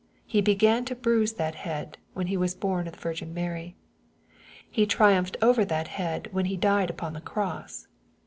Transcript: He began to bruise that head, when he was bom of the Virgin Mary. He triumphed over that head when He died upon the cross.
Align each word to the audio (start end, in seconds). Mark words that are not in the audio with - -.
He 0.25 0.41
began 0.41 0.83
to 0.85 0.95
bruise 0.95 1.33
that 1.33 1.53
head, 1.53 1.99
when 2.15 2.25
he 2.25 2.35
was 2.35 2.55
bom 2.55 2.87
of 2.87 2.93
the 2.93 2.97
Virgin 2.99 3.35
Mary. 3.35 3.75
He 4.67 4.87
triumphed 4.87 5.37
over 5.43 5.63
that 5.63 5.89
head 5.89 6.27
when 6.31 6.45
He 6.45 6.57
died 6.57 6.89
upon 6.89 7.13
the 7.13 7.21
cross. 7.21 7.85